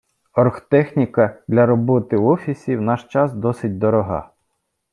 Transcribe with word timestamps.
Орхтехніка 0.33 1.41
для 1.47 1.65
роботи 1.65 2.17
в 2.17 2.25
офісі 2.27 2.77
у 2.77 2.81
наш 2.81 3.03
час 3.03 3.33
досить 3.33 3.77
дорога 3.77 4.29